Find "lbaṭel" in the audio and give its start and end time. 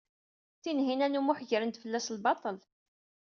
2.15-2.57